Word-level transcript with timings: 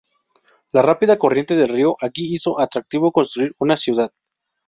La 0.71 0.81
rápida 0.81 1.19
corriente 1.19 1.55
del 1.55 1.69
río 1.69 1.95
aquí 2.01 2.33
hizo 2.33 2.59
atractivo 2.59 3.11
construir 3.11 3.53
una 3.59 3.77
ciudad. 3.77 4.11